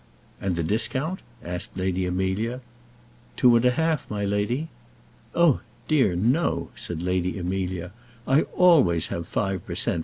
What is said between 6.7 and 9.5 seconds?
said Lady Amelia. "I always have